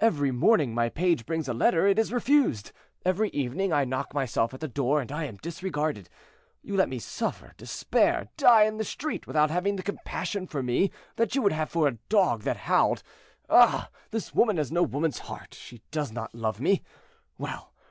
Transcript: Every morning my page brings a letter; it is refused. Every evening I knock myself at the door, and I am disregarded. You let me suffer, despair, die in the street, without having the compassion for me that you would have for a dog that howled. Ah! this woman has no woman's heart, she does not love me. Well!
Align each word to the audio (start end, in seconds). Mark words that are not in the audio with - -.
Every 0.00 0.30
morning 0.30 0.74
my 0.74 0.88
page 0.88 1.26
brings 1.26 1.46
a 1.46 1.52
letter; 1.52 1.86
it 1.86 1.98
is 1.98 2.10
refused. 2.10 2.72
Every 3.04 3.28
evening 3.34 3.70
I 3.70 3.84
knock 3.84 4.14
myself 4.14 4.54
at 4.54 4.60
the 4.60 4.66
door, 4.66 4.98
and 5.02 5.12
I 5.12 5.24
am 5.24 5.36
disregarded. 5.36 6.08
You 6.62 6.74
let 6.74 6.88
me 6.88 6.98
suffer, 6.98 7.52
despair, 7.58 8.30
die 8.38 8.62
in 8.62 8.78
the 8.78 8.84
street, 8.84 9.26
without 9.26 9.50
having 9.50 9.76
the 9.76 9.82
compassion 9.82 10.46
for 10.46 10.62
me 10.62 10.90
that 11.16 11.34
you 11.34 11.42
would 11.42 11.52
have 11.52 11.68
for 11.68 11.86
a 11.86 11.98
dog 12.08 12.44
that 12.44 12.56
howled. 12.56 13.02
Ah! 13.50 13.90
this 14.10 14.32
woman 14.32 14.56
has 14.56 14.72
no 14.72 14.82
woman's 14.82 15.18
heart, 15.18 15.52
she 15.52 15.82
does 15.90 16.10
not 16.10 16.34
love 16.34 16.62
me. 16.62 16.82
Well! 17.36 17.74